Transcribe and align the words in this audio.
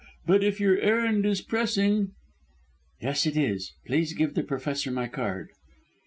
But 0.25 0.43
if 0.43 0.59
your 0.59 0.79
errand 0.79 1.27
is 1.27 1.41
pressing" 1.41 2.13
"Yes, 3.03 3.27
it 3.27 3.37
is. 3.37 3.73
Please 3.85 4.13
give 4.13 4.33
the 4.33 4.41
Professor 4.41 4.89
my 4.89 5.07
card." 5.07 5.49